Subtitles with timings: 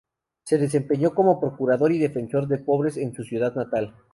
[0.45, 3.93] Se desempeñó como procurador y Defensor de Pobres en su ciudad natal.